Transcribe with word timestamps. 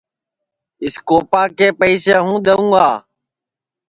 اِس 0.83 0.95
کوپا 1.07 1.43
کے 1.57 1.67
پئسے 1.79 2.15
ہوں 2.23 2.37
دؔیوں 2.45 2.67
گا 2.73 2.87